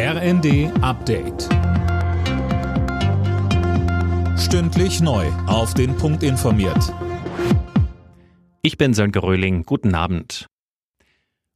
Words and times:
RND 0.00 0.70
Update. 0.80 1.48
Stündlich 4.38 5.00
neu. 5.00 5.26
Auf 5.48 5.74
den 5.74 5.96
Punkt 5.96 6.22
informiert. 6.22 6.94
Ich 8.62 8.78
bin 8.78 8.94
Sönke 8.94 9.24
Röhling. 9.24 9.64
Guten 9.64 9.96
Abend. 9.96 10.46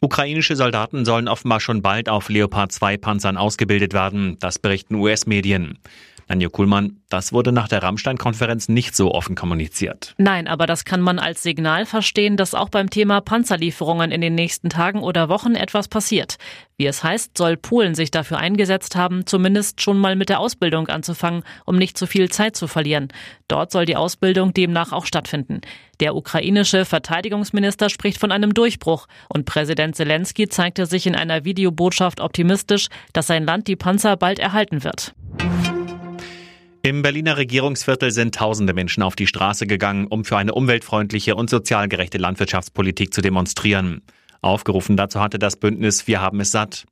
Ukrainische 0.00 0.54
Soldaten 0.54 1.04
sollen 1.04 1.26
offenbar 1.26 1.58
schon 1.58 1.82
bald 1.82 2.08
auf 2.08 2.28
Leopard 2.28 2.70
2 2.70 2.98
Panzern 2.98 3.36
ausgebildet 3.36 3.92
werden. 3.92 4.36
Das 4.38 4.60
berichten 4.60 4.94
US-Medien. 4.94 5.80
Nanja 6.28 6.48
Kuhlmann, 6.48 7.00
das 7.08 7.32
wurde 7.32 7.52
nach 7.52 7.68
der 7.68 7.82
Rammstein-Konferenz 7.82 8.68
nicht 8.68 8.94
so 8.94 9.12
offen 9.12 9.34
kommuniziert. 9.34 10.14
Nein, 10.18 10.46
aber 10.46 10.66
das 10.66 10.84
kann 10.84 11.00
man 11.00 11.18
als 11.18 11.42
Signal 11.42 11.86
verstehen, 11.86 12.36
dass 12.36 12.54
auch 12.54 12.68
beim 12.68 12.90
Thema 12.90 13.20
Panzerlieferungen 13.20 14.10
in 14.10 14.20
den 14.20 14.34
nächsten 14.34 14.68
Tagen 14.68 15.00
oder 15.00 15.28
Wochen 15.28 15.54
etwas 15.54 15.88
passiert. 15.88 16.36
Wie 16.76 16.86
es 16.86 17.02
heißt, 17.02 17.36
soll 17.36 17.56
Polen 17.56 17.94
sich 17.94 18.10
dafür 18.10 18.38
eingesetzt 18.38 18.94
haben, 18.94 19.26
zumindest 19.26 19.80
schon 19.80 19.98
mal 19.98 20.16
mit 20.16 20.28
der 20.28 20.38
Ausbildung 20.38 20.88
anzufangen, 20.88 21.42
um 21.64 21.76
nicht 21.76 21.96
zu 21.96 22.06
viel 22.06 22.28
Zeit 22.28 22.56
zu 22.56 22.68
verlieren. 22.68 23.08
Dort 23.48 23.72
soll 23.72 23.86
die 23.86 23.96
Ausbildung 23.96 24.52
demnach 24.52 24.92
auch 24.92 25.06
stattfinden. 25.06 25.62
Der 26.00 26.14
ukrainische 26.14 26.84
Verteidigungsminister 26.84 27.88
spricht 27.88 28.20
von 28.20 28.30
einem 28.30 28.54
Durchbruch 28.54 29.08
und 29.28 29.46
Präsident 29.46 29.96
Zelensky 29.96 30.48
zeigte 30.48 30.86
sich 30.86 31.06
in 31.06 31.16
einer 31.16 31.44
Videobotschaft 31.44 32.20
optimistisch, 32.20 32.88
dass 33.12 33.26
sein 33.26 33.44
Land 33.44 33.66
die 33.66 33.76
Panzer 33.76 34.16
bald 34.16 34.38
erhalten 34.38 34.84
wird. 34.84 35.14
Im 36.88 37.02
Berliner 37.02 37.36
Regierungsviertel 37.36 38.12
sind 38.12 38.34
tausende 38.34 38.72
Menschen 38.72 39.02
auf 39.02 39.14
die 39.14 39.26
Straße 39.26 39.66
gegangen, 39.66 40.06
um 40.06 40.24
für 40.24 40.38
eine 40.38 40.54
umweltfreundliche 40.54 41.36
und 41.36 41.50
sozial 41.50 41.86
gerechte 41.86 42.16
Landwirtschaftspolitik 42.16 43.12
zu 43.12 43.20
demonstrieren. 43.20 44.00
Aufgerufen 44.40 44.96
dazu 44.96 45.20
hatte 45.20 45.38
das 45.38 45.56
Bündnis 45.56 46.06
Wir 46.06 46.22
haben 46.22 46.40
es 46.40 46.50
satt. 46.50 46.86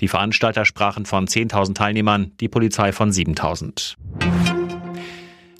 Die 0.00 0.08
Veranstalter 0.08 0.64
sprachen 0.64 1.04
von 1.04 1.26
10.000 1.26 1.74
Teilnehmern, 1.74 2.32
die 2.40 2.48
Polizei 2.48 2.92
von 2.92 3.10
7.000. 3.10 3.96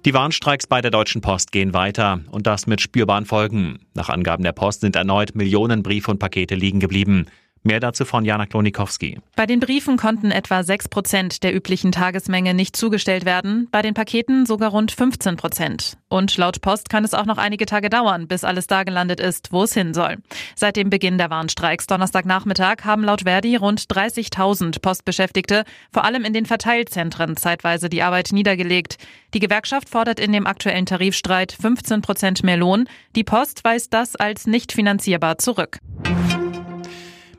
Die 0.06 0.14
Warnstreiks 0.14 0.66
bei 0.66 0.80
der 0.80 0.90
Deutschen 0.90 1.20
Post 1.20 1.52
gehen 1.52 1.74
weiter 1.74 2.20
und 2.30 2.46
das 2.46 2.66
mit 2.66 2.80
spürbaren 2.80 3.26
Folgen. 3.26 3.80
Nach 3.92 4.08
Angaben 4.08 4.42
der 4.42 4.52
Post 4.52 4.80
sind 4.80 4.96
erneut 4.96 5.34
Millionen 5.34 5.82
Briefe 5.82 6.10
und 6.10 6.18
Pakete 6.18 6.54
liegen 6.54 6.80
geblieben. 6.80 7.26
Mehr 7.64 7.78
dazu 7.78 8.04
von 8.04 8.24
Jana 8.24 8.46
Klonikowski. 8.46 9.20
Bei 9.36 9.46
den 9.46 9.60
Briefen 9.60 9.96
konnten 9.96 10.32
etwa 10.32 10.64
6 10.64 10.88
Prozent 10.88 11.44
der 11.44 11.54
üblichen 11.54 11.92
Tagesmenge 11.92 12.54
nicht 12.54 12.74
zugestellt 12.74 13.24
werden, 13.24 13.68
bei 13.70 13.82
den 13.82 13.94
Paketen 13.94 14.46
sogar 14.46 14.70
rund 14.70 14.90
15 14.90 15.36
Prozent. 15.36 15.96
Und 16.08 16.36
laut 16.36 16.60
Post 16.60 16.88
kann 16.88 17.04
es 17.04 17.14
auch 17.14 17.24
noch 17.24 17.38
einige 17.38 17.64
Tage 17.64 17.88
dauern, 17.88 18.26
bis 18.26 18.42
alles 18.42 18.66
da 18.66 18.82
gelandet 18.82 19.20
ist, 19.20 19.52
wo 19.52 19.62
es 19.62 19.74
hin 19.74 19.94
soll. 19.94 20.16
Seit 20.56 20.74
dem 20.74 20.90
Beginn 20.90 21.18
der 21.18 21.30
Warnstreiks 21.30 21.86
Donnerstagnachmittag 21.86 22.84
haben 22.84 23.04
laut 23.04 23.22
Verdi 23.22 23.54
rund 23.54 23.82
30.000 23.82 24.82
Postbeschäftigte, 24.82 25.64
vor 25.92 26.04
allem 26.04 26.24
in 26.24 26.32
den 26.32 26.46
Verteilzentren, 26.46 27.36
zeitweise 27.36 27.88
die 27.88 28.02
Arbeit 28.02 28.30
niedergelegt. 28.32 28.98
Die 29.34 29.40
Gewerkschaft 29.40 29.88
fordert 29.88 30.18
in 30.18 30.32
dem 30.32 30.48
aktuellen 30.48 30.84
Tarifstreit 30.84 31.52
15 31.52 32.02
Prozent 32.02 32.42
mehr 32.42 32.56
Lohn. 32.56 32.88
Die 33.14 33.24
Post 33.24 33.62
weist 33.62 33.94
das 33.94 34.16
als 34.16 34.48
nicht 34.48 34.72
finanzierbar 34.72 35.38
zurück. 35.38 35.78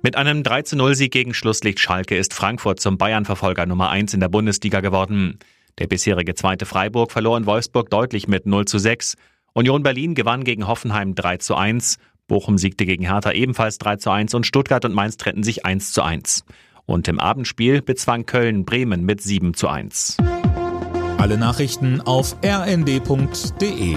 Mit 0.06 0.18
einem 0.18 0.42
3-0-Sieg 0.42 1.14
gegen 1.14 1.34
Schlusslicht 1.34 1.80
Schalke 1.80 2.18
ist 2.18 2.34
Frankfurt 2.34 2.82
zum 2.82 2.98
Bayern-Verfolger 2.98 3.66
Nummer 3.66 3.90
1 3.90 4.14
in 4.14 4.20
der 4.20 4.28
Bundesliga 4.28 4.82
geworden. 4.82 5.40
Der 5.80 5.88
bisherige 5.88 6.36
zweite 6.36 6.66
Freiburg 6.66 7.10
verlor 7.10 7.38
in 7.38 7.46
Wolfsburg 7.46 7.90
deutlich 7.90 8.28
mit 8.28 8.46
0 8.46 8.66
zu 8.66 8.80
6. 8.80 9.16
Union 9.54 9.82
Berlin 9.82 10.14
gewann 10.14 10.44
gegen 10.44 10.68
Hoffenheim 10.68 11.16
3 11.16 11.38
zu 11.38 11.56
1. 11.56 12.00
Bochum 12.28 12.58
siegte 12.58 12.86
gegen 12.86 13.06
Hertha 13.06 13.32
ebenfalls 13.32 13.78
3 13.78 13.96
zu 13.96 14.10
1 14.10 14.34
und 14.34 14.46
Stuttgart 14.46 14.84
und 14.84 14.94
Mainz 14.94 15.16
trennten 15.16 15.44
sich 15.44 15.66
1 15.66 15.94
zu 15.94 16.04
1. 16.04 16.44
Und 16.86 17.08
im 17.08 17.22
Abendspiel 17.22 17.82
bezwang 17.82 18.26
Köln 18.26 18.66
Bremen 18.66 19.06
mit 19.06 19.22
7 19.22 19.54
zu 19.54 19.70
1. 19.70 20.18
Alle 21.18 21.38
Nachrichten 21.38 22.02
auf 22.02 22.36
rnd.de 22.44 23.96